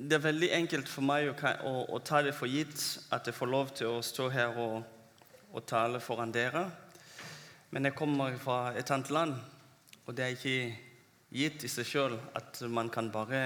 [0.00, 1.34] det er veldig enkelt for meg å,
[1.68, 2.80] å, å ta det for gitt
[3.12, 4.78] at jeg får lov til å stå her og,
[5.52, 6.62] og tale foran dere.
[7.70, 9.34] Men jeg kommer fra et annet land,
[10.06, 10.54] og det er ikke
[11.36, 13.42] gitt i seg sjøl at man kan bare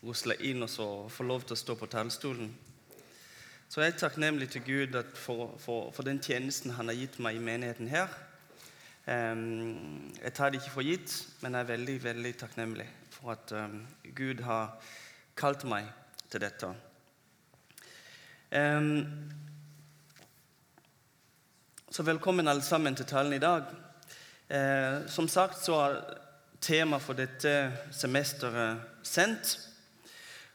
[0.00, 2.48] rusle inn og få lov til å stå på talerstolen.
[3.68, 7.36] Så jeg er takknemlig til Gud for, for, for den tjenesten han har gitt meg
[7.36, 8.08] i menigheten her.
[9.04, 11.12] Um, jeg tar det ikke for gitt,
[11.44, 13.78] men jeg er veldig, veldig takknemlig for at um,
[14.16, 14.72] Gud har
[15.36, 15.86] kalt meg
[16.30, 16.70] til dette.
[21.90, 23.62] Så velkommen alle sammen til talen i dag.
[24.48, 25.98] Eh, som sagt så er
[26.60, 29.58] tema for dette semesteret sendt.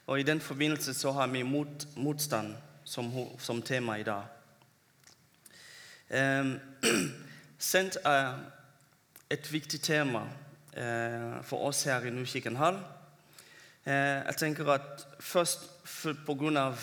[0.06, 4.22] Og i den forbindelse så har vi mot, motstand som, som tema i dag.
[7.58, 8.34] Sendt er
[9.30, 10.22] et viktig tema
[10.76, 12.78] eh, for oss her i Nukikken hall.
[13.86, 15.68] Eh, jeg tenker at først
[16.26, 16.74] pga.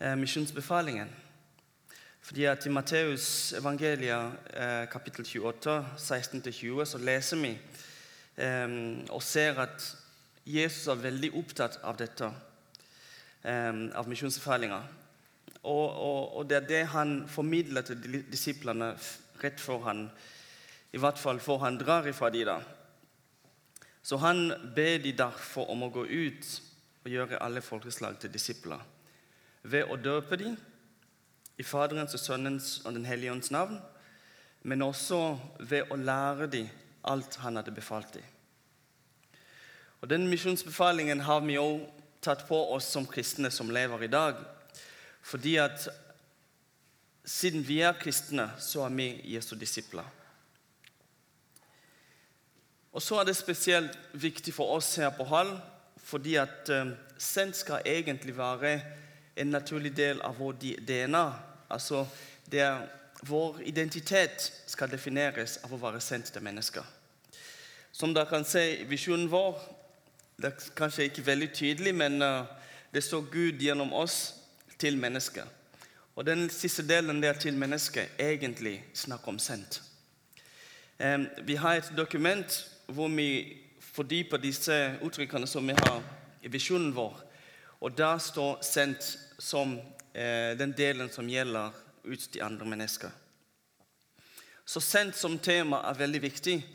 [0.00, 1.08] eh, misjonsbefalingen.
[2.20, 7.58] Fordi at I Matteus evangeliet eh, kapittel 28, 16-20, så leser vi
[8.36, 8.68] eh,
[9.08, 9.96] og ser at
[10.46, 12.30] Jesus er veldig opptatt av dette,
[13.44, 14.82] eh, av misjonsbefalinga.
[15.62, 18.92] Og, og, og det er det han formidler til disiplene
[19.40, 20.10] rett før han
[20.92, 22.60] i hvert fall før han drar ifra de da.
[24.04, 26.48] Så han ber de derfor om å gå ut
[27.04, 28.82] og gjøre alle folkeslag til disipler
[29.64, 30.58] ved å døpe dem
[31.56, 33.78] i Faderens og Sønnens og Den hellige ånds navn,
[34.62, 36.68] men også ved å lære dem
[37.08, 38.24] alt han hadde befalt dem.
[40.02, 41.88] Og Den misjonsbefalingen har vi også
[42.24, 44.36] tatt på oss som kristne som lever i dag.
[45.24, 45.88] Fordi at
[47.24, 50.04] siden vi er kristne, så er vi Jesu disipler.
[52.94, 55.56] Og så er det spesielt viktig for oss her på Hall,
[55.98, 58.76] fordi at eh, sendt skal egentlig være
[59.36, 60.52] en naturlig del av vår
[60.86, 61.24] DNA.
[61.74, 62.04] Altså
[62.50, 62.84] det er
[63.26, 66.84] vår identitet skal defineres av å være sendt til mennesker.
[67.92, 69.58] Som dere kan se i visjonen vår,
[70.38, 72.44] det er kanskje ikke veldig tydelig, men eh,
[72.94, 74.36] det står Gud gjennom oss
[74.78, 75.50] til mennesker.
[76.14, 79.80] Og den siste delen der til mennesker egentlig snakker om sendt.
[81.42, 82.54] Vi har et dokument
[82.86, 86.02] hvor vi fordyper disse uttrykkene som vi har
[86.42, 87.20] i visjonen vår.
[87.80, 89.78] Og der står 'sendt' som
[90.14, 91.70] eh, den delen som gjelder
[92.04, 93.10] ut til andre mennesker.
[94.64, 96.66] Så 'sendt' som tema er veldig viktig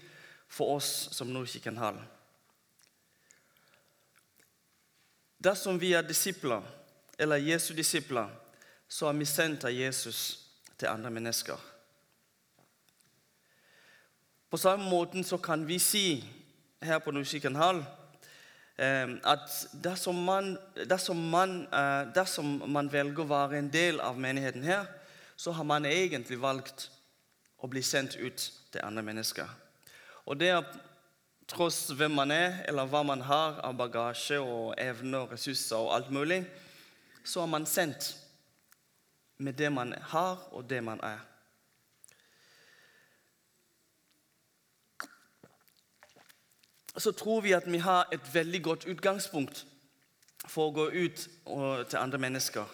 [0.47, 1.99] for oss som Nordkirken Hall.
[5.43, 6.61] Dersom vi er disipler,
[7.19, 8.29] eller Jesu disipler,
[8.87, 10.39] så er vi sendt av Jesus
[10.77, 11.59] til andre mennesker.
[14.49, 16.25] På samme måten så kan vi si
[16.81, 17.83] her på Nordkirken Hall
[18.77, 20.55] eh, at dersom man,
[20.89, 24.87] dersom, man, eh, dersom man velger å være en del av menigheten her,
[25.37, 26.87] så har man egentlig valgt
[27.61, 29.45] å bli sendt ut til andre mennesker.
[30.25, 30.65] Og det er
[31.49, 36.09] tross hvem man er, eller hva man har av bagasje og evner, ressurser og alt
[36.09, 36.41] mulig,
[37.21, 38.15] så er man sendt
[39.37, 41.21] med det man har, og det man er.
[46.95, 49.65] Så tror vi at vi har et veldig godt utgangspunkt
[50.47, 52.65] for å gå ut og, til andre mennesker.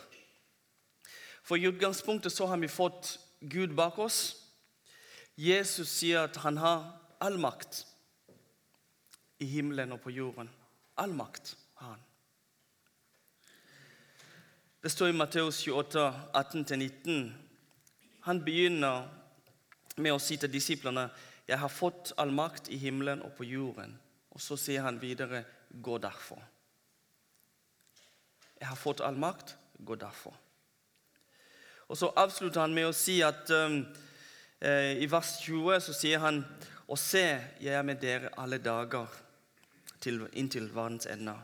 [1.45, 4.35] For i utgangspunktet så har vi fått Gud bak oss.
[5.35, 6.87] Jesus sier at han har
[7.21, 7.83] all makt
[9.43, 10.49] i himmelen og på jorden.
[10.97, 12.03] All makt har han.
[14.81, 17.31] Det står i Matteus 28, 18-19.
[18.29, 19.07] Han begynner
[19.97, 21.09] med å si til disiplene
[21.45, 23.93] jeg har fått all makt i himmelen og på jorden.
[24.35, 26.41] Og så sier han videre, gå derfor.
[28.59, 30.35] Jeg har fått all makt, gå derfor.
[31.87, 33.81] Og så avslutter han med å si at um,
[34.59, 36.41] eh, i vers 20 så sier han,
[36.85, 37.23] og se,
[37.61, 39.11] jeg er med dere alle dager
[40.03, 41.35] til, inntil verdens ende.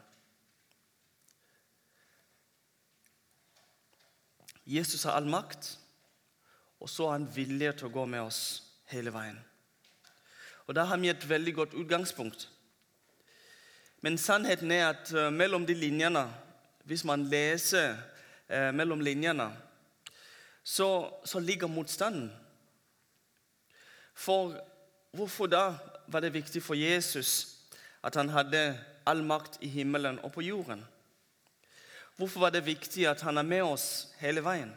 [4.66, 5.78] Jesus har all makt,
[6.82, 8.42] og så er han villig til å gå med oss
[8.92, 9.40] hele veien.
[10.68, 12.48] Og Da har vi et veldig godt utgangspunkt.
[14.02, 16.26] Men sannheten er at eh, mellom de linjene,
[16.90, 17.94] hvis man leser
[18.50, 19.52] eh, mellom linjene,
[20.64, 22.32] så, så ligger motstanden.
[24.14, 24.58] For
[25.14, 25.76] hvorfor da
[26.08, 27.58] var det viktig for Jesus
[28.04, 30.82] at han hadde all makt i himmelen og på jorden?
[32.18, 34.74] Hvorfor var det viktig at han er med oss hele veien?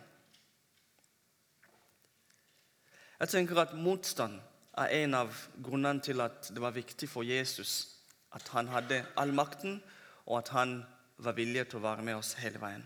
[3.20, 4.36] Jeg tenker at motstand
[4.76, 5.32] er en av
[5.64, 7.93] grunnene til at det var viktig for Jesus
[8.34, 9.82] at han hadde all makten,
[10.26, 10.82] og at han
[11.18, 12.84] var villig til å være med oss hele veien.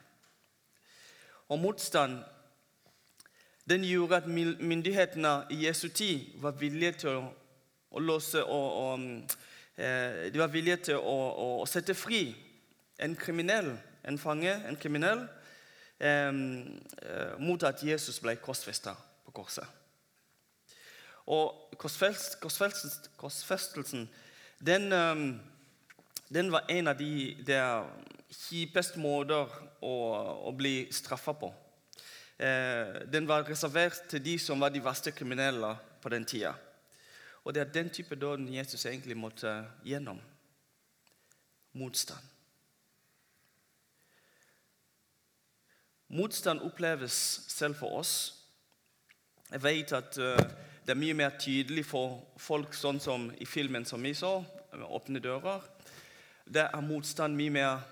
[1.48, 2.20] Og motstand
[3.68, 7.24] den gjorde at myndighetene i Jesu tid var villige til å,
[7.90, 9.34] å låse og, og,
[9.76, 12.22] eh, De var villige til å, å, å, sette fri
[12.98, 13.74] en kriminell,
[14.08, 15.26] en fange, en kriminell,
[16.00, 19.66] eh, eh mot at Jesus ble korsfesta på korset.
[21.28, 24.08] Og korsfestelsen, korsfestelsen
[24.58, 24.90] den,
[26.28, 27.86] den, var en av de der
[28.30, 29.50] kjipeste måter
[29.80, 29.94] å,
[30.48, 31.52] å bli straffa på.
[32.38, 35.72] Eh, den var reservert til de som var de verste kriminelle
[36.02, 36.54] på den tida.
[37.44, 39.52] Og det er den type døden Jesus egentlig måtte
[39.86, 40.20] gjennom.
[41.72, 42.34] Motstand.
[46.08, 47.12] Motstand oppleves
[47.48, 48.14] selv for oss.
[49.50, 50.38] Jeg vet at uh,
[50.88, 54.40] det er mye mer tydelig for folk sånn som i filmen som vi så,
[54.72, 55.60] 'Åpne dører'.
[56.48, 57.82] Det er motstand mye mer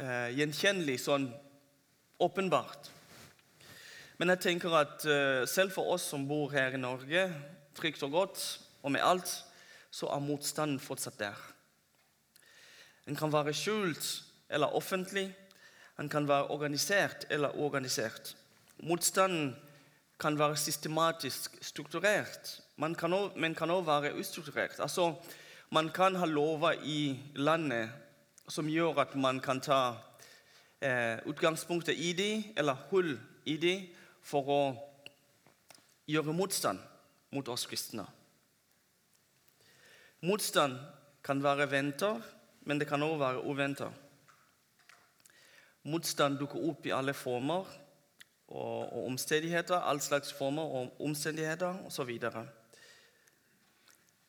[0.00, 1.26] eh, gjenkjennelig, sånn
[2.18, 2.88] åpenbart.
[4.16, 7.28] Men jeg tenker at eh, selv for oss som bor her i Norge,
[7.74, 9.44] trygt og godt, og med alt,
[9.90, 11.36] så er motstanden fortsatt der.
[13.04, 15.28] Den kan være skjult eller offentlig.
[15.98, 18.36] Den kan være organisert eller uorganisert.
[18.80, 19.56] Motstanden
[20.18, 22.94] kan være systematisk strukturert, men
[23.54, 24.80] kan også være ustrukturert.
[24.80, 25.14] Altså,
[25.70, 27.90] man kan ha lover i landet
[28.48, 29.96] som gjør at man kan ta
[30.80, 33.88] eh, utgangspunktet i dem, eller hull i dem,
[34.22, 34.60] for å
[36.06, 36.78] gjøre motstand
[37.34, 38.06] mot oss kristne.
[40.26, 40.78] Motstand
[41.26, 42.22] kan være venter,
[42.66, 43.90] men det kan også være uventa.
[45.86, 47.66] Motstand dukker opp i alle former
[48.48, 52.18] og, og omstendigheter, all slags former og omstendigheter osv.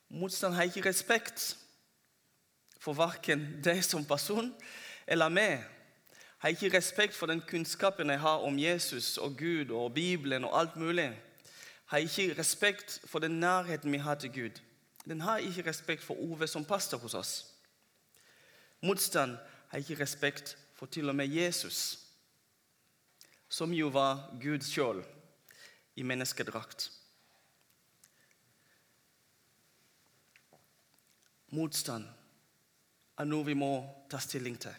[0.10, 1.58] Motstand har ikke respekt
[2.80, 4.54] for verken deg som person
[5.08, 5.66] eller meg
[6.38, 10.60] har ikke respekt for den kunnskapen jeg har om Jesus og Gud og Bibelen og
[10.60, 11.10] alt mulig.
[11.86, 14.62] Har ikke respekt for den nærheten vi har til Gud.
[15.06, 17.46] Den har ikke respekt for Ove som pastor hos oss.
[18.82, 19.38] Motstand
[19.68, 22.00] har ikke respekt for til og med Jesus,
[23.50, 25.02] som jo var Gud sjøl
[25.96, 26.90] i menneskedrakt.
[31.56, 32.06] Motstand
[33.18, 33.72] er noe vi må
[34.12, 34.76] ta stilling til.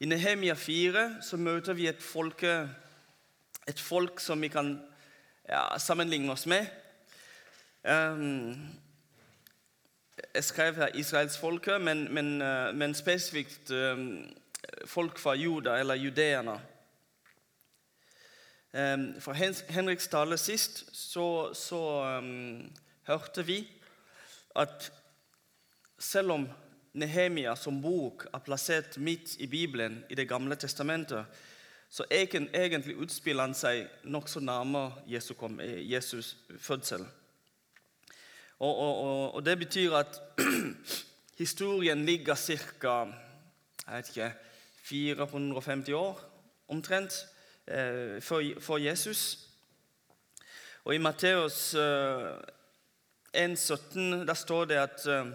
[0.00, 2.54] I Nehemia 4 så møter vi et, folke,
[3.68, 4.72] et folk som vi kan
[5.44, 6.64] ja, sammenligne oss med.
[7.84, 8.56] Um,
[10.34, 14.24] jeg skrev her israelsfolket, men, men, uh, men spesifikt um,
[14.90, 16.58] folk fra Juda, eller judeerne.
[18.70, 21.80] Um, fra Henriks tale sist så, så
[23.06, 23.64] hørte vi
[24.54, 24.92] at
[25.98, 26.48] selv om
[26.92, 31.24] Nehemia som bok er plassert midt i Bibelen, i Det gamle testamentet,
[31.90, 37.06] så egentlig utspiller han seg nokså nærmere Jesus, eh, Jesus fødsel.
[38.58, 40.20] Og, og, og, Det betyr at
[41.42, 43.12] historien ligger ca.
[44.82, 46.20] 450 år
[46.68, 47.26] omtrent
[47.66, 49.38] eh, for, Jesus.
[50.84, 52.32] Og I Matteus eh,
[53.36, 55.32] 1,17 der står det at eh,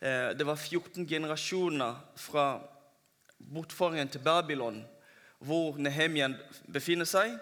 [0.00, 2.62] Eh, det var 14 generasjoner fra
[3.38, 4.84] bortføringen til Babylon,
[5.38, 6.36] hvor Nehemien
[6.72, 7.34] befinner seg,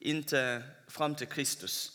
[0.00, 1.92] inntil fram til Kristus.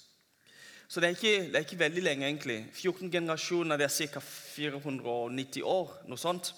[0.87, 2.65] Så det er, ikke, det er ikke veldig lenge, egentlig.
[2.73, 4.19] 14 generasjoner det er ca.
[4.19, 5.93] 490 år.
[6.07, 6.53] noe sånt.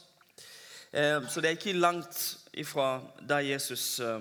[0.95, 4.19] Eh, så det er ikke langt ifra der Jesus eh,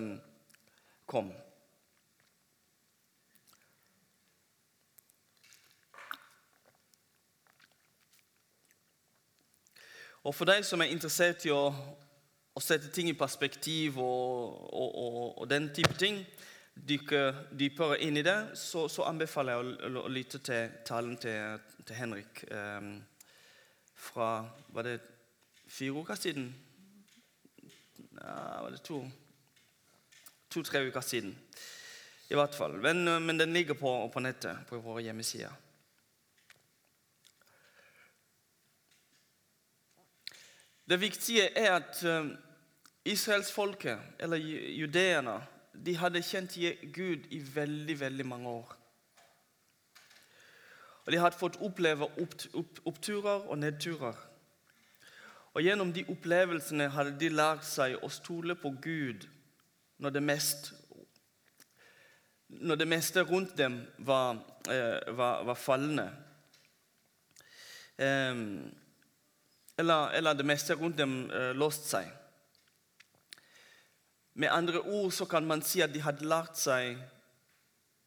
[1.07, 1.29] kom.
[10.25, 14.99] Og for deg som er interessert i å, å sette ting i perspektiv og, og,
[14.99, 16.25] og, og, den type ting,
[16.75, 17.23] dykke
[17.55, 22.03] dypere inn i det, så, så anbefaler jeg å, å, lytte til talen til, til
[22.03, 22.95] Henrik eh,
[24.11, 24.37] fra
[24.75, 25.01] Var det
[25.71, 26.55] fire uker siden?
[28.27, 29.11] Ja, var det to?
[30.49, 31.39] To-tre uker siden.
[32.29, 32.79] I hvert fall.
[32.81, 35.53] Men, men den ligger på, på nettet på våre hjemmesider.
[40.89, 42.27] Det viktige er at eh,
[43.05, 45.39] israelsfolket, eller judeerne,
[45.87, 46.57] de hadde kjent
[46.93, 48.75] Gud i veldig, veldig mange år.
[51.05, 52.09] Og De hadde fått oppleve
[52.85, 54.17] oppturer og nedturer.
[55.55, 59.29] Og Gjennom de opplevelsene hadde de lært seg å stole på Gud
[60.03, 60.73] når det, mest,
[62.49, 66.09] når det meste rundt dem var, eh, var, var fallende.
[69.79, 72.11] Eller, eller det meste rundt dem eh, låst seg.
[74.35, 76.99] Med andre ord så kan man si at de hadde lært seg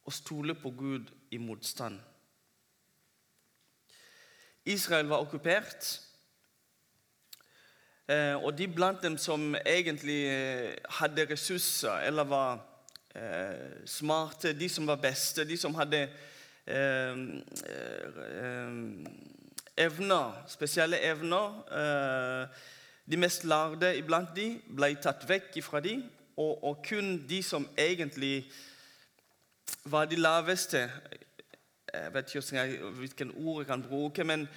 [0.04, 1.96] å stole på Gud i motstand.
[4.68, 6.07] Israel var okkupert,
[8.40, 12.62] og de blant dem som egentlig eh, hadde ressurser eller var
[13.14, 16.08] eh, smarte, de som var beste, de som hadde
[16.66, 17.18] eh,
[17.68, 18.72] eh,
[19.76, 22.48] evner, spesielle evner
[23.08, 25.94] De mest lærde iblant de ble tatt vekk fra de,
[26.36, 28.50] og, og kun de som egentlig
[29.84, 30.90] var de laveste
[31.94, 34.48] Jeg vet ikke hvilken ord jeg kan bruke, men,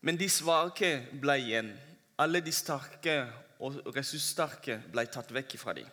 [0.00, 1.72] men de svake ble igjen.
[2.18, 3.20] Alle de sterke
[3.62, 5.86] og ressurssterke ble tatt vekk fra dem.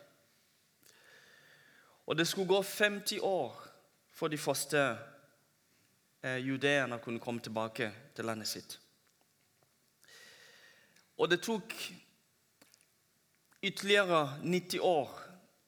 [2.06, 3.54] Og det skulle gå 50 år
[4.14, 4.82] før de første
[6.22, 8.78] eh, judeerne kunne komme tilbake til landet sitt.
[11.18, 11.74] Og det tok
[13.62, 15.14] ytterligere 90 år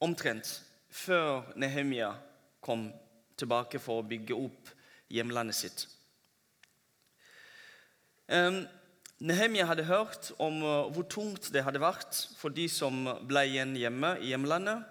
[0.01, 2.13] omtrent før Nehemia
[2.61, 2.89] kom
[3.39, 4.71] tilbake for å bygge opp
[5.11, 5.87] hjemlandet sitt.
[8.29, 8.67] Um,
[9.19, 13.75] Nehemia hadde hørt om uh, hvor tungt det hadde vært for de som ble igjen
[13.75, 14.85] hjemme i hjemlandet,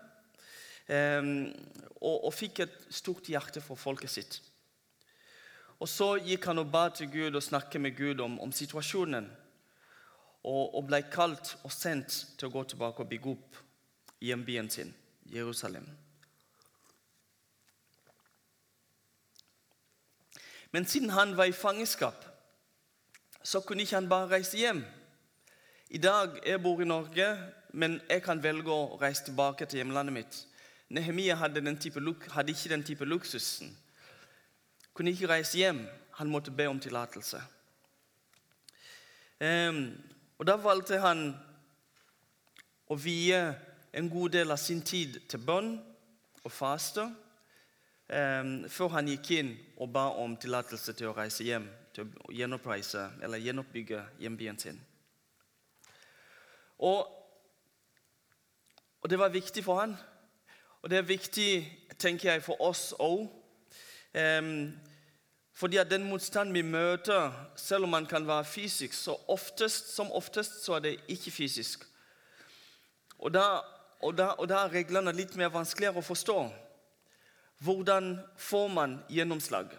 [0.92, 1.30] um,
[2.02, 4.40] og, og, fikk et stort hjerte for folket sitt.
[5.80, 9.30] Og Så gikk han og ba til Gud og snakket med Gud om, om situasjonen,
[10.44, 13.64] og, og, ble kalt og sendt til å gå tilbake og bygge opp
[14.28, 14.92] hjembyen sin,
[15.32, 15.88] Jerusalem.
[20.76, 22.27] Men siden han var i fangenskap,
[23.48, 24.82] så kunne ikke han bare reise hjem.
[25.90, 27.28] I dag jeg bor i Norge,
[27.72, 30.40] men jeg kan velge å reise tilbake til hjemlandet mitt.
[30.92, 33.72] Nehemia hadde, hadde ikke den type luksusen.
[34.94, 35.80] Kunne ikke reise hjem.
[36.20, 37.40] Han måtte be om tillatelse.
[39.40, 39.96] Um,
[40.38, 41.30] og Da valgte han
[42.90, 43.40] å vie
[43.94, 45.78] en god del av sin tid til bønn
[46.44, 51.70] og faste um, før han gikk inn og ba om tillatelse til å reise hjem,
[51.98, 54.78] til å gjenoppreise eller gjenoppbygge hjembyen sin.
[56.78, 57.08] Og,
[59.02, 59.96] og, det var viktig for han.
[60.82, 61.50] Og det er viktig,
[61.98, 63.26] tenker jeg, for oss òg.
[64.14, 64.76] Um,
[65.58, 70.12] fordi at den motstand vi møter, selv om man kan være fysisk, så oftest, som
[70.12, 71.88] oftest så er det ikke fysisk.
[73.18, 73.48] Og da,
[74.06, 76.38] og da, og da er reglene litt mer vanskeligere å forstå.
[77.66, 79.74] Hvordan får man gjennomslag?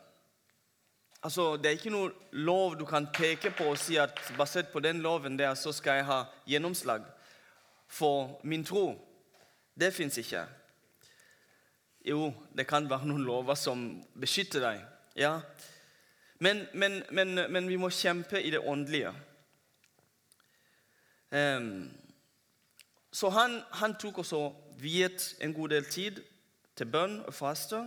[1.22, 4.80] Altså, Det er ikke noe lov du kan peke på og si at basert på
[4.80, 7.02] den loven der, så skal jeg ha gjennomslag
[7.88, 8.94] for min tro.
[9.80, 10.44] Det fins ikke.
[12.04, 14.84] Jo, det kan være noen lover som beskytter deg.
[15.16, 15.40] Ja.
[16.38, 19.12] Men, men, men, men vi må kjempe i det åndelige.
[21.30, 21.90] Um,
[23.12, 26.22] så han, han tok også viet en god del tid
[26.78, 27.82] til bønn og faste.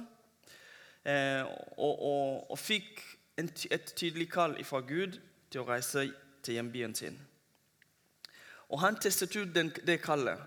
[1.01, 1.41] Eh,
[1.77, 2.99] og, og, og, fikk
[3.37, 5.19] et tydelig kall fra Gud
[5.51, 6.07] til å reise
[6.43, 7.19] til hjembyen sin.
[8.71, 10.39] Og han testet ut den, det kallet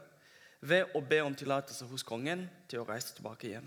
[0.64, 3.66] ved å be om tillatelse hos kongen til å reise tilbake hjem.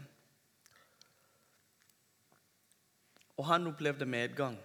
[3.38, 4.58] Og han opplevde medgang.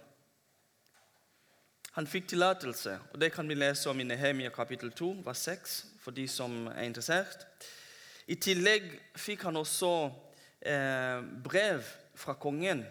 [1.93, 5.75] Han fikk tillatelse, og det kan vi lese om i Nehemia kapittel 2, vers 6,
[6.01, 7.45] for de som er interessert.
[8.25, 9.91] I tillegg fikk han også
[10.65, 11.85] eh, brev
[12.17, 12.81] fra kongen.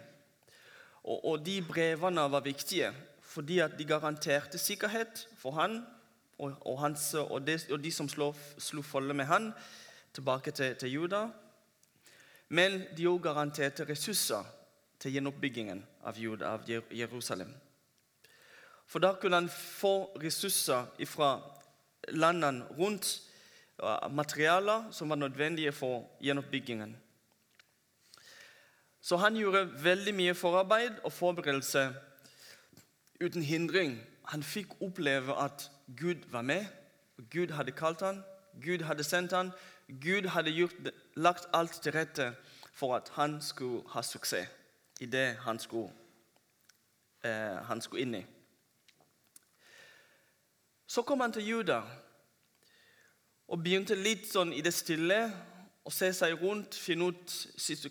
[1.05, 2.93] Og, og, de brevene var viktige
[3.33, 5.79] fordi at de garanterte sikkerhet for han
[6.39, 9.53] og, og, hans, og, de, de, som slo, slo folde med han
[10.13, 11.27] tilbake til, til Juda.
[12.49, 14.45] Men de òg garanterte ressurser
[15.01, 17.55] til gjenoppbyggingen av, Juda, av Jerusalem.
[18.87, 21.39] For da kunne han få ressurser fra
[22.13, 23.15] landene rundt
[24.11, 26.97] materialer som var nødvendige for gjenoppbyggingen.
[29.03, 31.89] Så han gjorde veldig mye forarbeid og forberedelse
[33.21, 33.99] uten hindring.
[34.31, 36.67] Han fikk oppleve at Gud var med.
[37.31, 38.23] Gud hadde kalt han,
[38.63, 39.51] Gud hadde sendt han,
[40.01, 40.75] Gud hadde gjort,
[41.17, 42.33] lagt alt til rette
[42.73, 44.49] for at han skulle ha suksess
[45.01, 45.91] i det han skulle,
[47.25, 48.27] eh, han skulle inn i.
[50.87, 51.81] Så kom han til Juda
[53.49, 55.25] og begynte litt sånn i det stille
[55.83, 57.33] å se seg rundt, finne ut,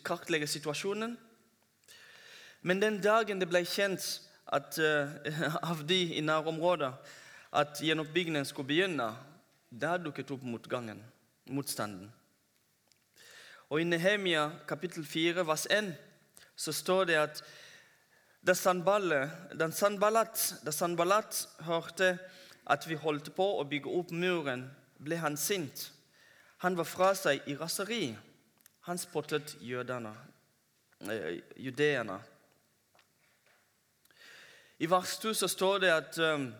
[0.03, 1.17] kartlegge situasjonen.
[2.61, 6.93] Men den dagen det ble kjent at, uh, av de i nærområdet
[7.51, 9.15] at gjenoppbyggingen skulle begynne,
[9.71, 11.03] da dukket opp motgangen,
[11.51, 12.11] motstanden.
[13.71, 15.93] Og I Nehemia kapittel 4 vers 1
[16.59, 17.43] så står det at
[18.43, 20.37] da Sanballat
[21.67, 22.17] hørte
[22.65, 24.69] at vi holdt på å bygge opp muren,
[24.99, 25.91] ble han sint.
[26.61, 28.11] Han var fra seg i raseri.
[28.85, 30.11] Han spottet jødene,
[31.09, 32.19] eh, judeerne.
[34.77, 36.53] I vers 2 så står det at um,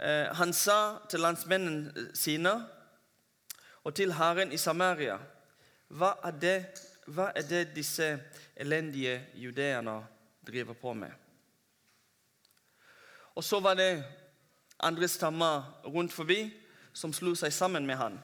[0.00, 2.52] eh, han sa til landsmennene sine
[3.84, 5.18] og til Herren i Samaria
[5.88, 8.08] hva er, det, hva er det disse
[8.56, 10.06] elendige judeerne
[10.46, 11.12] driver på med?
[13.34, 14.04] Og så var det
[14.80, 16.42] andre stammer rundt forbi
[16.92, 18.20] som slo seg sammen med han.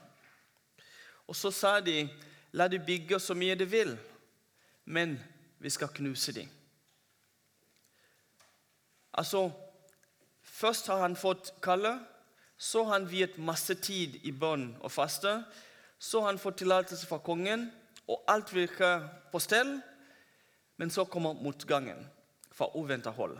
[1.27, 2.07] Og så sa de,
[2.51, 3.97] la de bygge så mye de vil,
[4.85, 5.17] men
[5.59, 6.49] vi skal knuse dem.
[9.13, 9.49] Altså,
[10.57, 11.91] Først har han fått kalle,
[12.57, 15.35] så har han viet masse tid i bønn og faste.
[16.01, 17.67] Så har han fått tillatelse fra kongen,
[18.09, 19.75] og alt virker på stell.
[20.81, 22.01] Men så kommer motgangen
[22.49, 23.37] fra uventa hold.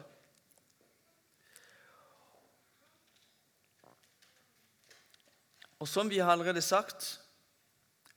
[5.82, 7.16] Og som vi har allerede sagt,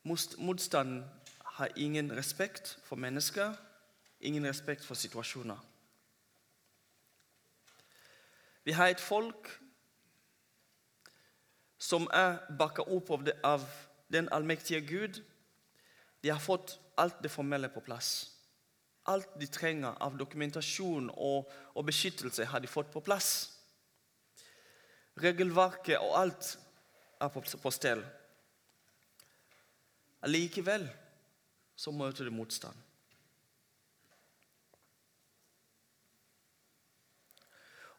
[0.03, 1.05] motstanden
[1.45, 3.55] har ingen respekt for mennesker,
[4.21, 5.59] ingen respekt for situasjoner.
[8.65, 9.49] Vi har et folk
[11.81, 13.65] som er bakka opp av, det, av
[14.13, 15.23] den allmektige Gud.
[16.23, 18.31] De har fått alt det formelle på plass.
[19.09, 23.31] Alt de trenger av dokumentasjon og, og beskyttelse, har de fått på plass.
[25.21, 26.53] Regelverket og alt
[27.21, 28.05] er på, på stell.
[30.23, 30.89] Allikevel
[31.77, 32.77] så møter du motstand.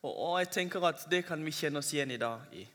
[0.01, 2.65] Og, og, jeg tenker at det kan vi kjenne oss igjen i dag i.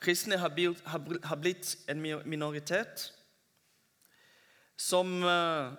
[0.00, 3.08] Kristne har blitt, har blitt en minoritet
[4.76, 5.72] som, uh,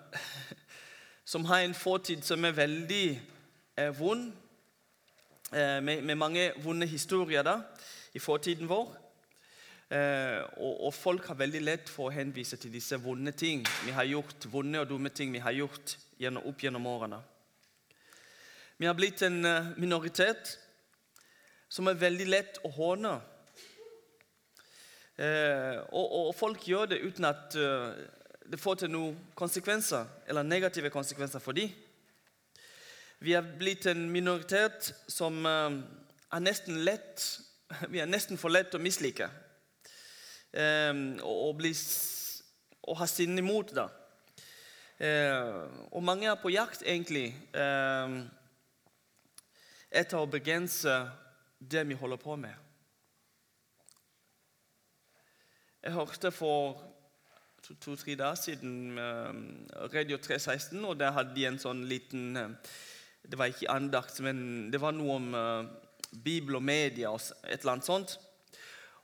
[1.24, 3.20] som har en fortid som er veldig
[3.80, 4.32] uh, vond,
[5.52, 7.60] uh, med, med, mange vonde historier da,
[8.12, 8.90] i fortiden vår.
[9.88, 14.04] Og, og, folk har veldig lett for å henvise til disse vonde ting vi har
[14.04, 17.22] gjort, vonde og dumme ting vi har gjort gjennom, opp gjennom årene.
[18.78, 20.52] Vi har blitt en eh, minoritet
[21.68, 23.16] som er veldig lett å håne.
[25.18, 27.90] Eh, og, og, folk gjør det uten at uh,
[28.46, 31.74] det får til noen konsekvenser, eller negative konsekvenser for dem.
[33.18, 35.74] Vi er blitt en minoritet som uh,
[36.30, 37.26] er nesten lett
[37.92, 39.26] Vi er nesten for lett å mislike.
[40.58, 41.70] Eh, og, bli,
[42.82, 43.86] og ha sinne imot det.
[44.98, 45.60] Eh,
[45.94, 47.30] og mange er på jakt, egentlig.
[47.54, 48.16] Eh,
[50.02, 50.96] etter å begrense
[51.58, 52.64] det vi holder på med.
[55.78, 56.80] Jeg hørte for
[57.62, 58.98] to-tre to, dager siden
[59.92, 62.74] Radio 316, og der hadde de en sånn liten uh,
[63.22, 65.68] Det var ikke andakt, men det var noe om uh,
[66.24, 68.16] Bibel og media og et eller annet sånt.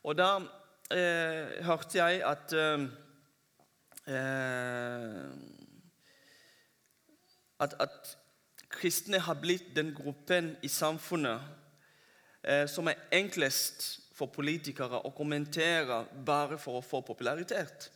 [0.02, 0.38] Og da
[0.90, 2.52] hørte jeg at
[7.64, 8.16] at, at
[8.74, 11.40] kristne har blitt den gruppen i samfunnet
[12.44, 17.90] eh, som er enklest for politikere å kommentere bare for å få popularitet.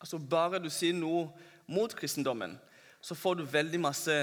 [0.00, 1.28] Altså Bare du sier noe
[1.70, 2.56] mot kristendommen,
[3.02, 4.16] så får du veldig masse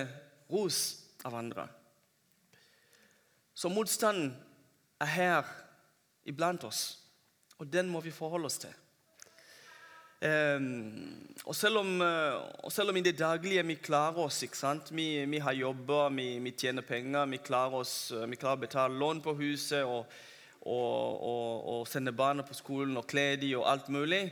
[0.52, 0.80] ros
[1.28, 1.68] av andre.
[3.56, 4.34] Så motstanden
[5.00, 5.48] er her
[6.28, 7.00] iblant oss,
[7.60, 8.74] og den må vi forholde oss til.
[10.20, 14.44] Um, og, selv om, uh, og, selv om, i det daglige vi klarer oss
[14.92, 18.66] vi, vi, har jobber, vi, vi, tjener penger, vi klarer, oss, uh, vi klarer, å
[18.66, 20.12] betale lån på huset og,
[20.62, 24.26] og, og sende barna på skolen og kle dem og alt mulig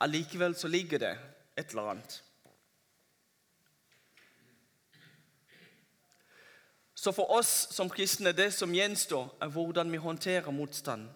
[0.00, 1.12] Allikevel så ligger det
[1.60, 2.22] et eller annet.
[6.94, 11.08] Så for oss som kristne, det som gjenstår, er hvordan vi håndterer motstand.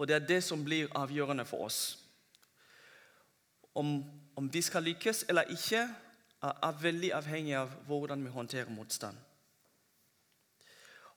[0.00, 1.98] Og det er det som blir avgjørende for oss.
[3.74, 3.98] Om,
[4.36, 5.82] om vi skal lykkes eller ikke,
[6.40, 9.18] er veldig avhengig av hvordan vi håndterer motstand.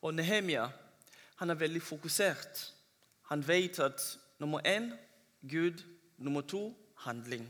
[0.04, 0.68] Og Nehemia
[1.40, 2.74] han er veldig fokusert.
[3.32, 4.04] Han vet at
[4.40, 4.92] nummer én
[5.48, 5.80] Gud,
[6.18, 7.48] nummer to handling.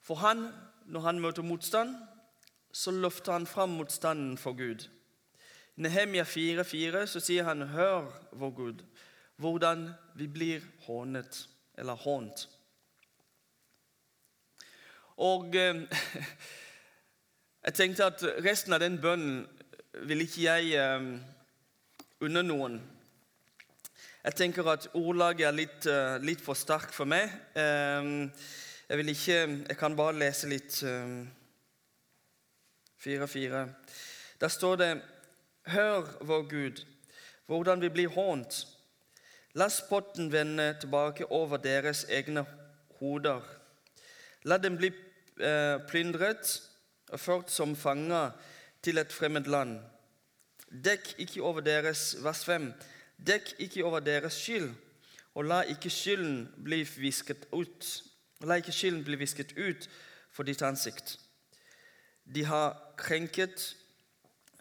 [0.00, 0.48] For han,
[0.86, 1.96] når han møter motstand,
[2.72, 4.88] så løfter han fram motstanden for Gud.
[5.76, 8.84] Nehemia 4,4 så sier han, 'Hør, vår Gud,
[9.36, 12.48] hvordan vi blir hånet, eller hånt.'
[15.16, 15.74] Og eh,
[17.66, 19.46] jeg tenkte at resten av den bønnen
[20.06, 21.06] vil ikke jeg eh,
[22.20, 22.80] unne noen.
[24.24, 27.30] Jeg tenker at ordlaget er litt, eh, litt for sterkt for meg.
[27.54, 28.30] Eh,
[28.88, 31.26] jeg vil ikke Jeg kan bare lese litt eh,
[32.98, 33.66] 4.4.
[34.40, 35.13] Der står det
[35.66, 36.84] Hør, vår Gud,
[37.46, 38.66] hvordan vi blir hånt.
[39.56, 42.42] La spotten vende tilbake over deres egne
[42.98, 43.40] hoder.
[44.44, 44.90] La dem bli
[45.40, 46.50] eh, plyndret
[47.08, 48.34] og ført som fanger
[48.84, 49.78] til et fremmed land.
[50.68, 52.66] Dekk ikke over deres vers 5.
[53.16, 54.68] Dekk ikke over deres skyld,
[55.34, 57.88] og la ikke skylden bli visket ut.
[58.44, 59.88] La ikke skylden bli visket ut
[60.28, 61.16] for ditt ansikt.
[62.34, 63.76] De har krenket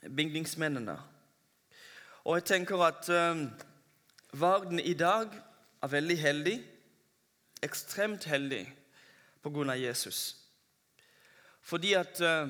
[0.10, 0.98] bygningsmennene.
[2.24, 3.50] Og jeg tenker at um,
[4.34, 5.28] verden i dag
[5.84, 6.58] er veldig heldig,
[7.64, 8.64] ekstremt heldig,
[9.44, 10.38] på grunn av Jesus.
[11.62, 12.48] Fordi at uh,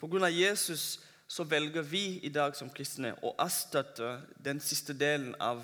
[0.00, 4.96] på grunn av Jesus så velger vi i dag som kristne å erstatte den siste
[4.96, 5.62] delen av,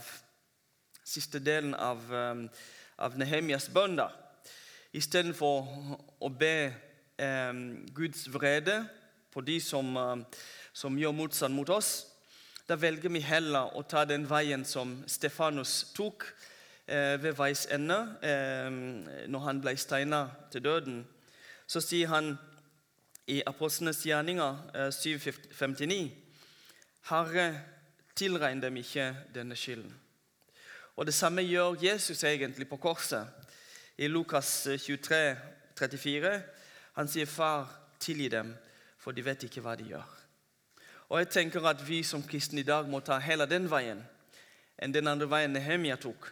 [1.05, 2.45] siste delen av, um,
[2.97, 3.99] av Nehemias bønn.
[4.97, 5.67] Istedenfor
[6.23, 6.71] å be
[7.19, 7.65] um,
[7.97, 8.85] Guds vrede
[9.33, 10.23] på de som, um,
[10.77, 12.05] som gjør motstand mot oss,
[12.69, 16.27] da velger vi heller å ta den veien som Stefanus tok
[16.85, 18.69] eh, ved veis ende eh,
[19.31, 20.99] når han ble steina til døden.
[21.67, 22.35] Så sier han
[23.31, 26.11] i Apostlenes gjerninger eh, 7,59.:
[27.09, 27.47] Herre,
[28.19, 29.95] tilregn dem ikke denne skylden.
[30.97, 33.27] Og Det samme gjør Jesus egentlig på korset.
[33.97, 35.37] I Lukas 23,
[35.79, 36.43] 34,
[36.97, 37.69] han sier, 'Far,
[38.01, 38.55] tilgi dem,
[38.99, 40.26] for de vet ikke hva de gjør'.
[41.09, 44.03] Og jeg tenker at vi som kristne i dag må ta hele den veien
[44.83, 46.27] enn den andre veien Nehemia tok.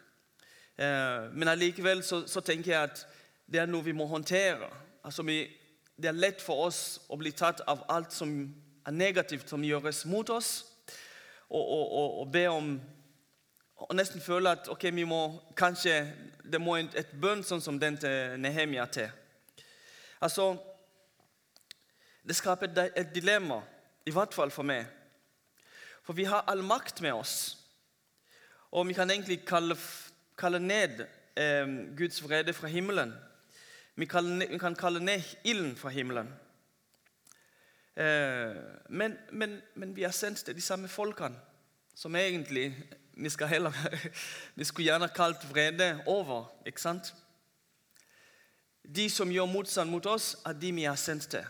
[0.76, 3.04] Eh, men allikevel så, så, tenker jeg at
[3.46, 4.68] det er noe vi må håndtere.
[5.04, 5.38] Altså vi,
[5.96, 8.34] det er lett for oss å bli tatt av alt som
[8.84, 10.50] er negativt som gjøres mot oss,
[11.48, 12.74] og, og, og, og be om
[13.84, 15.20] og nesten føle at ok, vi må
[15.56, 15.96] kanskje,
[16.52, 19.10] det må et, bønn sånn som den til Nehemia til.
[20.20, 20.54] Altså,
[22.24, 23.58] Det skaper et dilemma.
[24.06, 24.86] I hvert fall for meg.
[26.04, 27.56] For vi har all makt med oss.
[28.74, 29.76] Og vi kan egentlig kalle,
[30.38, 33.14] kalle ned eh, Guds vrede fra himmelen.
[33.94, 36.28] Vi, ned, vi, kan kalle ned ilden fra himmelen.
[37.96, 38.56] Eh,
[38.88, 41.38] men, men, men, vi har sendt til de samme folkene
[41.94, 42.74] som egentlig
[43.14, 43.72] vi, heller,
[44.58, 46.50] vi skulle gjerne kalt vrede over.
[46.66, 47.14] ikke sant?
[48.96, 51.46] De som gjør motstand mot oss, er de vi har sendt til.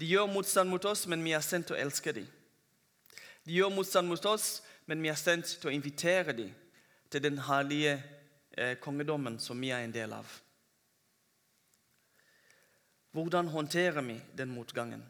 [0.00, 2.28] De gjør motstand mot oss, men vi er sendt til å elske dem.
[3.44, 6.54] De gjør motstand mot oss, men vi er sendt til å invitere dem
[7.12, 7.98] til den herlige
[8.56, 10.30] eh, kongedommen som vi er en del av.
[13.12, 15.02] Hvordan håndterer vi den motgangen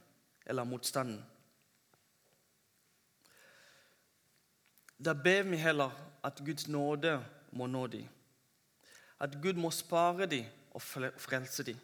[0.47, 1.21] eller motstanden?
[4.99, 7.21] Da ber vi heller at Guds nåde
[7.53, 8.09] må nå dem.
[9.21, 11.79] At Gud må spare dem og frelse dem.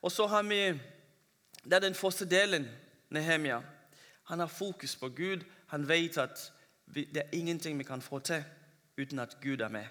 [0.00, 0.62] Og så har vi
[1.68, 2.68] det er den første delen,
[3.10, 3.60] Nehemia.
[4.24, 5.44] Han har fokus på Gud.
[5.66, 6.52] Han vet at
[6.94, 8.44] det er ingenting vi kan få til
[8.98, 9.84] uten at Gud er med.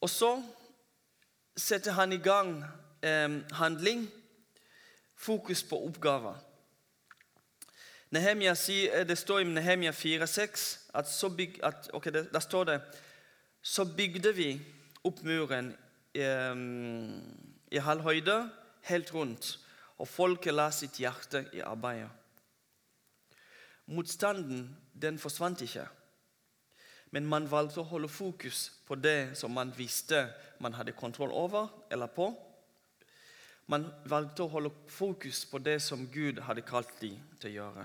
[0.00, 0.42] Og så
[1.56, 2.64] setter han i gang
[3.02, 4.10] eh, handling,
[5.16, 6.34] fokus på oppgaver.
[8.10, 12.64] Nehemia sier, eh, det står i Nehemia 4,6 at, så byg, at okay, der står
[12.64, 12.80] det
[13.62, 14.60] Så bygde vi
[15.04, 15.76] opp muren
[16.14, 16.54] eh,
[17.74, 18.36] i halv høyde,
[18.86, 19.56] helt rundt,
[19.98, 22.10] og folket la sitt hjerte i arbeidet.
[23.90, 25.84] Motstanden den forsvant ikke,
[27.12, 30.24] men man valgte å holde fokus på det som man visste
[30.62, 32.30] man hadde kontroll over eller på.
[33.70, 37.84] Man valgte å holde fokus på det som Gud hadde kalt dem til å gjøre.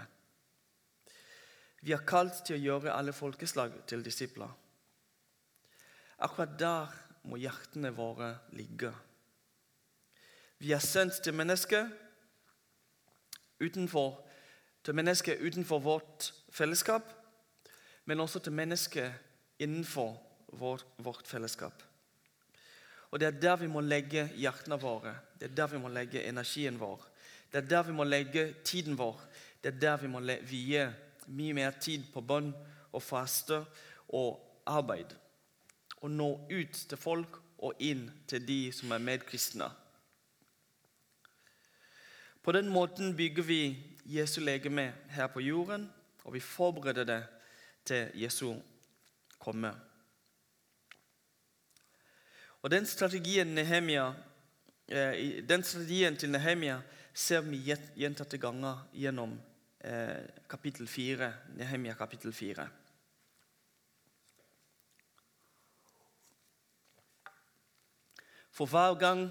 [1.86, 4.50] Vi er kalt til å gjøre alle folkeslag til disipler.
[6.20, 6.98] Akkurat der
[7.30, 8.92] må hjertene våre ligge.
[10.60, 11.88] Vi er sendt til mennesker
[13.64, 14.28] utenfor,
[14.84, 17.04] til utenfor vårt fellesskap,
[18.06, 19.12] men også til mennesker
[19.60, 20.18] innenfor
[20.54, 21.84] vårt, vårt fellesskap.
[23.12, 26.24] Og Det er der vi må legge hjertene våre, det er der vi må legge
[26.28, 27.06] energien vår.
[27.52, 29.22] Det er der vi må legge tiden vår.
[29.64, 30.20] Det er der vi må
[30.50, 30.94] vie
[31.28, 32.54] mye mer tid på bønn
[32.92, 33.64] og faste
[34.10, 35.16] og arbeid.
[36.02, 39.70] Og nå ut til folk og inn til de som er medkristne.
[42.44, 43.62] På den måten bygger vi
[44.06, 45.90] Jesu legeme her på jorden,
[46.24, 47.24] og vi forbereder det
[47.86, 48.56] til Jesu
[49.40, 49.74] komme.
[52.62, 54.14] Og Den strategien, Nehemia,
[54.88, 56.82] eh, den strategien til Nehemia
[57.14, 59.40] ser vi gjentatte ganger gjennom
[59.80, 62.68] eh, kapittel 4, Nehemia kapittel 4.
[68.52, 69.30] For hver gang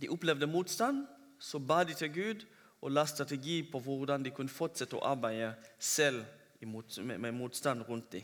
[0.00, 1.06] de opplevde motstand,
[1.40, 2.46] så ba de til Gud
[2.80, 6.24] og la strategi på hvordan de kunne fortsette å arbeide selv
[6.60, 8.22] med motstand rundt dem.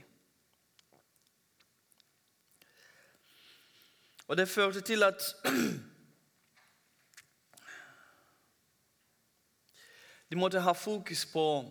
[4.28, 5.22] Og det førte til at
[10.30, 11.64] de måtte ha fokus på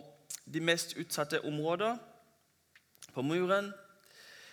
[0.44, 1.98] de mest utsatte områder
[3.12, 3.72] på muren.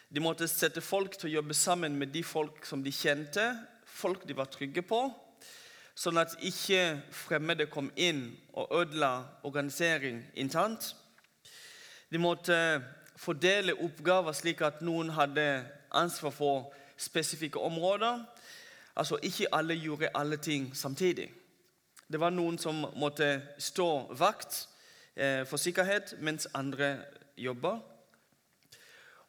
[0.10, 4.28] De måtte sette folk til å jobbe sammen med de folk som de kjente, folk
[4.28, 5.23] de var trygge på,
[5.96, 10.96] sånn at ikke fremmede kom inn og ødela organisering internt.
[12.10, 12.58] De måtte
[13.18, 18.24] fordele oppgaver slik at noen hadde ansvar for spesifikke områder.
[18.96, 21.32] Altså Ikke alle gjorde alle ting samtidig.
[22.12, 24.68] Det var noen som måtte stå vakt
[25.16, 26.98] eh, for sikkerhet, mens andre
[27.38, 27.80] jobba.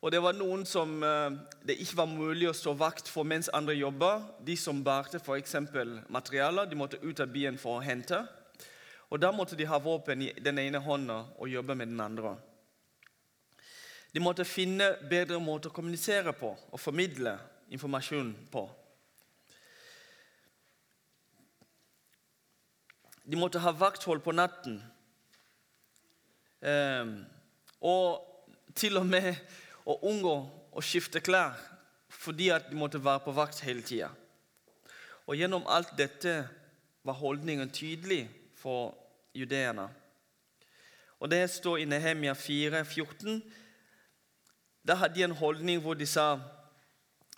[0.04, 3.48] Og det var noen som eh, det ikke var mulig å stå vakt for mens
[3.56, 4.10] andre jobba.
[4.44, 5.54] De som bærte f.eks.
[6.12, 8.18] materialer, de måtte ut av byen for å hente.
[9.08, 12.34] Og Da måtte de ha våpen i den ene hånda og jobbe med den andre.
[14.12, 17.38] De måtte finne bedre måter å kommunisere på og formidle
[17.72, 18.68] informasjon på.
[23.24, 24.82] De måtte ha vakthold på natten.
[26.60, 27.16] Um,
[27.80, 28.20] og
[28.76, 29.32] til og med
[29.84, 30.34] å unngå
[30.72, 31.56] å skifte klær
[32.14, 34.10] fordi at de måtte være på vakt hele tida.
[35.26, 36.44] Og gjennom alt dette
[37.04, 38.94] var holdningen tydelig for
[39.34, 39.88] judeerne.
[41.20, 43.42] Og Det står i Nehemia 4, 14.
[44.86, 46.38] Da hadde de en holdning hvor de sa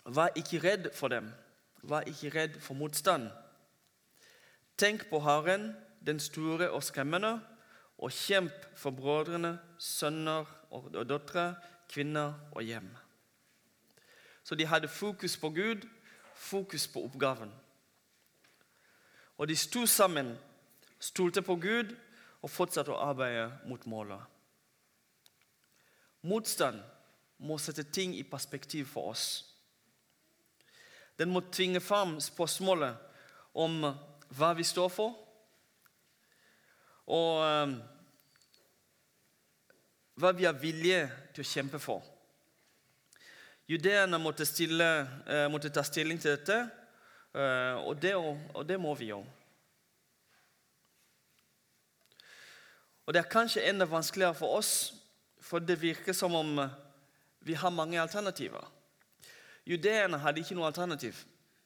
[0.07, 1.33] Vær ikke redd for dem.
[1.83, 3.27] Vær ikke redd for motstand.
[4.77, 5.73] Tenk på Haren,
[6.05, 7.39] den store og skremmende,
[7.97, 11.55] og kjemp for brødrene, sønner og døtre,
[11.89, 12.89] kvinner og hjem.
[14.43, 15.87] Så de hadde fokus på Gud,
[16.35, 17.51] fokus på oppgaven.
[19.37, 20.37] Og de sto sammen,
[20.99, 21.95] stolte på Gud
[22.41, 24.21] og fortsatte å arbeide mot målet.
[26.27, 26.79] Motstand
[27.37, 29.27] må sette ting i perspektiv for oss.
[31.17, 32.97] Den må tvinge fram spørsmålet
[33.57, 33.81] om
[34.37, 35.15] hva vi står for,
[37.07, 37.77] og um,
[40.17, 42.05] hva vi har vilje til å kjempe for.
[43.67, 46.57] Judeerne måtte, uh, måtte ta stilling til dette,
[47.35, 49.33] uh, og, det, og det må vi gjøre.
[53.07, 54.71] Og Det er kanskje enda vanskeligere for oss,
[55.39, 56.57] for det virker som om
[57.39, 58.65] vi har mange alternativer.
[59.67, 61.21] Judeerne hadde ikke noe alternativ.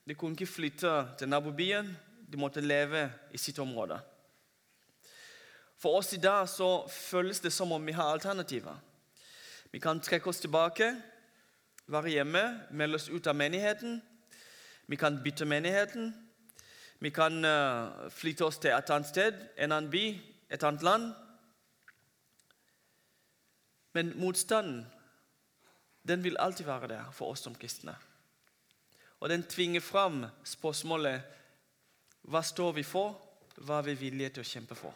[0.05, 1.89] De kunne ikke flytte til nabobyen.
[2.29, 3.97] De måtte leve i sitt område.
[5.82, 8.76] For oss i dag så føles det som om vi har alternativer.
[9.72, 10.91] Vi kan trekke oss tilbake,
[11.89, 13.98] være hjemme, melde oss ut av menigheten.
[14.86, 16.13] Vi kan bytte menigheten.
[17.00, 20.06] Vi kan uh, flytte oss til et annet sted, en annen by,
[20.54, 21.12] et annet land.
[23.98, 24.86] Men motstanden
[26.08, 27.96] den vil alltid være der for oss som kristne.
[29.20, 31.26] Og den tvinger fram spørsmålet
[32.30, 33.17] hva står vi for,
[33.58, 34.94] hva er vi villige til å kjempe for?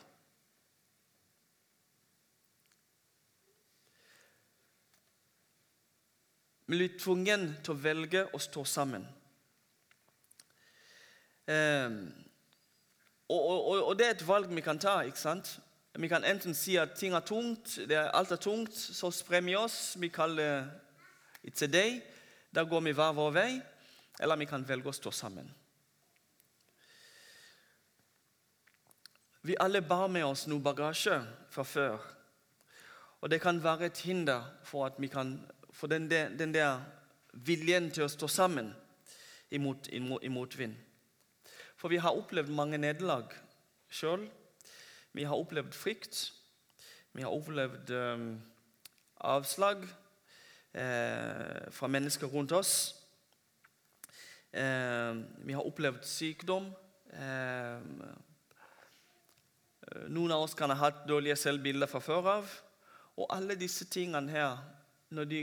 [6.66, 9.06] Vi blir tvungen til å velge å stå sammen.
[11.46, 12.00] Um,
[13.30, 15.02] og, og, og, det er et valg vi kan ta.
[15.06, 15.60] ikke sant?
[15.96, 19.56] Vi kan enten si at ting er tungt, er, alt er tungt, så sprer vi
[19.56, 19.96] oss.
[20.02, 20.66] Vi kaller
[21.46, 22.02] It's a.
[22.56, 23.62] Da går vi hver vår vei,
[24.20, 25.50] eller vi kan velge å stå sammen.
[29.46, 31.20] Vi alle bar med oss noe bagasje
[31.54, 32.00] fra før.
[33.22, 35.36] Og det kan være et hinder for, at vi kan,
[35.76, 36.80] for den, der, den der
[37.34, 38.72] viljen til å stå sammen
[39.52, 39.90] imot,
[40.32, 40.76] motvind.
[41.76, 43.34] For vi har opplevd mange nederlag
[43.92, 44.24] sjøl.
[45.16, 46.22] Vi har opplevd frykt.
[47.16, 48.30] Vi har opplevd um,
[49.24, 49.84] avslag
[50.76, 52.74] eh, fra mennesker rundt oss.
[54.52, 55.16] Eh,
[55.48, 56.72] vi har opplevd sykdom.
[57.16, 57.80] Eh,
[60.12, 62.56] noen av oss kan ha hatt dårlige selvbilder fra før av.
[63.16, 64.60] Og alle disse tingene her,
[65.16, 65.42] når, de,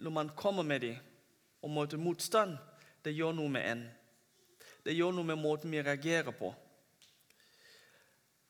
[0.00, 0.96] når man kommer med dem
[1.62, 2.56] og møter motstand,
[3.04, 3.86] det gjør noe med en.
[4.84, 6.54] Det gjør noe med måten vi reagerer på.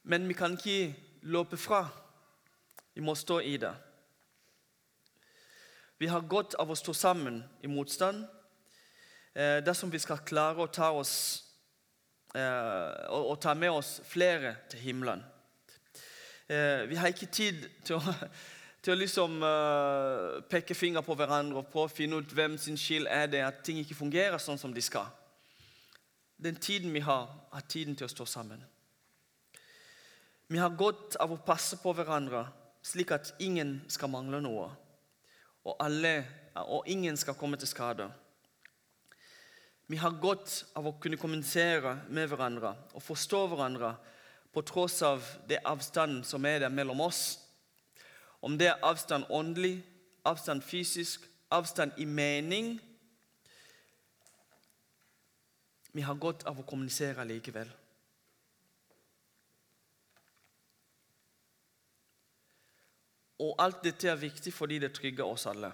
[0.02, 1.84] Men vi kan ikke løpe fra.
[2.94, 3.72] Vi må stå i det.
[5.98, 8.22] Vi har godt av å stå sammen i motstand
[9.34, 11.12] eh, dersom vi skal klare å ta, oss,
[12.32, 15.20] eh, å, ta med oss flere til himmelen.
[16.48, 18.14] Eh, vi har ikke tid til å,
[18.80, 22.78] til å liksom, uh, peke finger på hverandre og prøve å finne ut hvem sin
[22.80, 25.08] skyld er det at ting ikke fungerer sånn som de skal.
[26.40, 28.62] den tiden vi har, er tiden til å stå sammen.
[30.48, 32.46] Vi har godt av å passe på hverandre,
[32.80, 34.70] slik at ingen skal mangle noe,
[35.68, 36.24] og, alle,
[36.64, 38.08] og ingen skal komme til skade.
[39.90, 43.92] Vi har godt av å kunne kommunisere med hverandre og forstå hverandre
[44.54, 47.49] på tross av det avstanden som er der mellom oss.
[48.42, 49.84] Om det er avstand åndelig,
[50.24, 52.80] avstand fysisk, avstand i mening
[55.92, 57.70] Vi har godt av å kommunisere likevel.
[63.42, 65.72] Og alt dette er viktig fordi det trygger oss alle.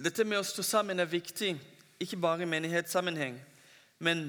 [0.00, 1.52] Dette med å stå sammen er viktig,
[2.00, 3.36] ikke bare i menighetssammenheng,
[3.98, 4.24] men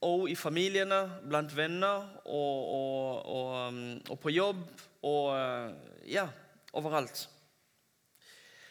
[0.00, 3.80] også i familiene, blant venner og, og, og, um,
[4.10, 4.62] og på jobb
[5.02, 5.38] og
[6.06, 6.28] ja,
[6.72, 7.28] overalt.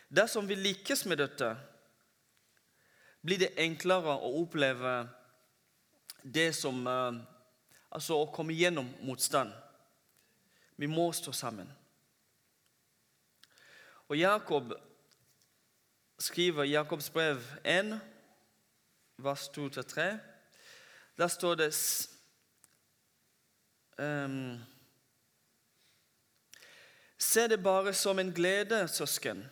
[0.08, 1.50] Dersom vi lykkes med dette,
[3.24, 5.02] blir det enklere å oppleve
[6.24, 7.18] det som uh,
[7.88, 9.54] Altså å komme gjennom motstand.
[10.76, 11.70] Vi må stå sammen.
[14.12, 14.74] Og Jakob
[16.20, 17.96] skriver i Jakobs brev 1,
[19.24, 20.10] vers 2-3.
[21.17, 21.73] Der står det
[23.97, 24.60] um,
[27.17, 29.49] Se det bare som en glede, søsken,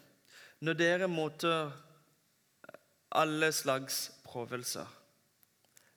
[0.60, 1.72] når dere møter
[3.12, 4.86] alle slags prøvelser.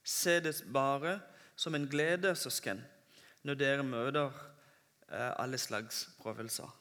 [0.04, 1.20] Se det bare
[1.57, 2.85] som en glede, søsken,
[3.42, 4.33] når dere møter
[5.09, 6.74] eh, alle slags prøvelser.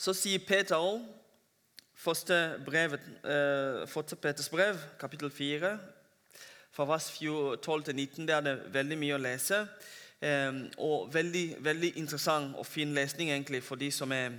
[0.00, 1.02] Så sier Peter òg,
[2.00, 5.78] første, brevet, eh, første Peters brev, kapittel 4,
[6.72, 7.10] fra vers
[7.62, 9.66] 12 til 19, der er det veldig mye å lese.
[10.20, 14.32] Eh, og veldig, veldig interessant og fin lesning egentlig for de som, er,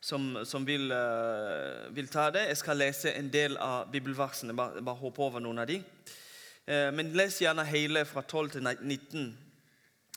[0.00, 2.46] som, som vil, eh, vil, ta det.
[2.48, 5.82] Jeg skal lese en del av bibelversene, bare, bare hoppe over noen av de.
[6.66, 9.38] Eh, men les gjerne hele fra 12 til 19.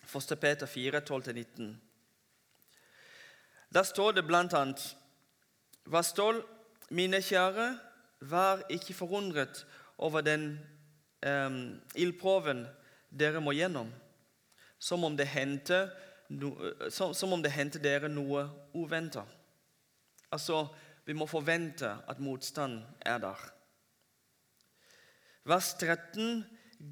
[0.05, 1.81] Første Peter 4, 12 til 19.
[3.73, 4.95] Der står det blant annet
[5.89, 6.49] Hva stolt,
[6.93, 7.71] Mine kjære,
[8.29, 9.63] vær ikke forundret
[9.97, 10.59] over den
[11.25, 11.55] um,
[11.95, 12.65] ildprøven
[13.09, 13.89] dere må gjennom,
[14.77, 15.87] som om det hendte,
[16.29, 16.51] no,
[16.93, 18.43] som, som om det hendte dere noe
[18.77, 19.23] uventa.
[20.29, 20.67] Altså,
[21.07, 23.41] vi må forvente at motstand er der.
[25.49, 26.43] Vers 13.: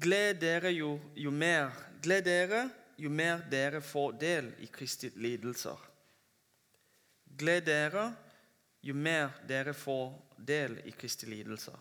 [0.02, 1.70] Gled dere jo, jo mer
[2.02, 2.66] Gled dere
[2.98, 5.78] jo mer dere får del i Kristi lidelser.
[7.38, 8.10] Gled dere
[8.82, 11.78] jo mer dere får del i Kristi lidelser.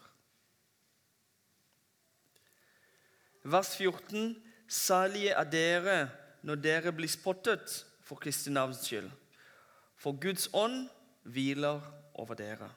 [3.43, 4.35] Vers 14.:
[4.67, 5.97] Salige er dere
[6.45, 9.09] når dere blir spottet for Kristi navns skyld,
[9.97, 10.89] for Guds ånd
[11.23, 11.81] hviler
[12.13, 12.69] over dere.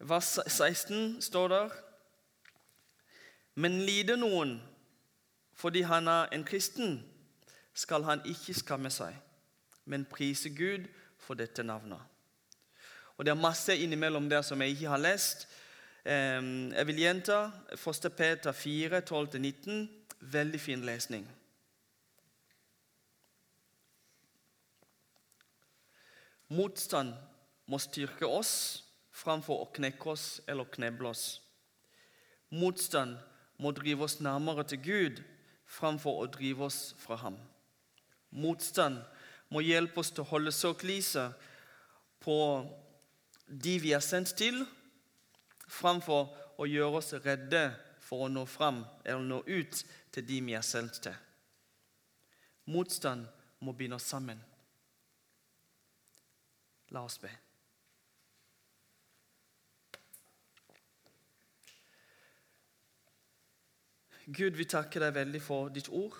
[0.00, 1.70] Vers 16 står der
[3.54, 4.60] Men lider noen
[5.60, 7.02] fordi han er en kristen,
[7.74, 9.12] skal han ikke skamme seg,
[9.90, 10.86] men prise Gud
[11.18, 12.00] for dette navnet.
[13.18, 15.48] Og Det er masse innimellom der som jeg ikke har lest.
[16.04, 18.12] Jeg vil gjenta 1.
[18.16, 19.88] Peter 4, 12-19.
[20.20, 21.26] Veldig fin lesning.
[26.48, 27.12] Motstand
[27.66, 28.82] må styrke oss
[29.14, 31.42] framfor å knekke oss eller kneble oss.
[32.50, 33.18] Motstand
[33.60, 35.22] må drive oss nærmere til Gud
[35.70, 37.36] framfor å drive oss fra ham.
[38.30, 38.98] Motstand
[39.50, 41.48] må hjelpe oss til å holde søkelyset
[42.22, 42.36] på
[43.50, 44.62] de vi er sendt til,
[45.70, 47.64] framfor å gjøre oss redde
[48.04, 49.82] for å nå fram eller nå ut
[50.14, 51.16] til de vi er sendt til.
[52.70, 53.26] Motstand
[53.66, 54.38] må binde oss sammen.
[56.90, 57.30] La oss be.
[64.30, 66.14] Gud, vi takker deg veldig for ditt ord.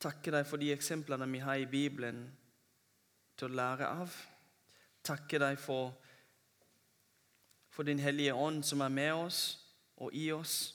[0.00, 2.22] Takker deg for de eksemplene vi har i Bibelen
[3.36, 4.14] til å lære av.
[5.04, 5.92] Takke deg for,
[7.68, 9.40] for Din Hellige Ånd som er med oss
[10.00, 10.74] og i oss,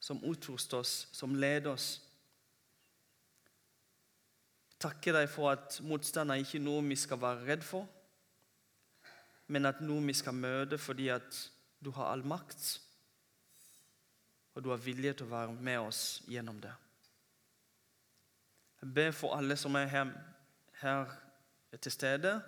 [0.00, 1.88] som utruster oss, som leder oss.
[4.80, 7.88] Takke deg for at motstand er ikke noe vi skal være redd for,
[9.48, 11.40] men at noe vi skal møte fordi at
[11.80, 12.68] du har all makt
[14.54, 16.72] og du har vilje til å være med oss gjennom det.
[18.80, 20.06] Jeg ber for alle som er her,
[20.80, 21.04] her
[21.80, 22.42] til stede,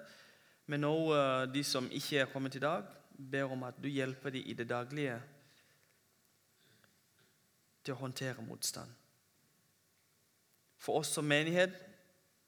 [0.67, 2.83] men også eh, de som ikke er kommet i dag.
[3.31, 5.21] ber om at du hjelper dem i det daglige
[7.85, 8.89] til å håndtere motstand.
[10.79, 11.77] For oss som menighet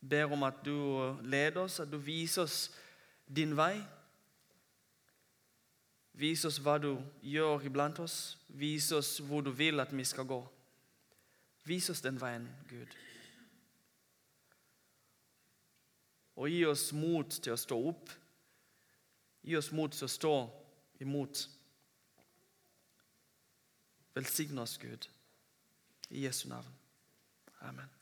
[0.00, 0.74] ber om at du
[1.22, 2.70] leder oss, at du viser oss
[3.26, 3.76] din vei.
[6.14, 8.38] Vis oss hva du gjør iblant oss.
[8.48, 10.40] Vis oss hvor du vil at vi skal gå.
[11.64, 13.03] Vis oss den veien, Gud.
[16.36, 18.10] Og gi oss mot til å stå opp.
[19.44, 20.34] Gi oss mot til å stå
[21.04, 21.44] imot.
[24.14, 25.08] Velsign oss, Gud.
[26.10, 26.74] I Jesu navn.
[27.60, 27.93] Amen.